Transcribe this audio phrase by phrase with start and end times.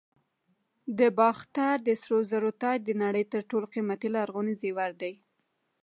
[0.99, 5.13] د باختر د سرو زرو تاج د نړۍ تر ټولو قیمتي لرغوني زیور دی